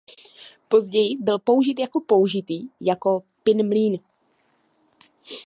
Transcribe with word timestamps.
Později 0.67 1.17
byl 1.19 1.39
použit 1.39 1.79
jako 1.79 2.01
použitý 2.07 2.69
jako 2.81 3.23
pin 3.43 3.67
mlýn. 3.67 3.99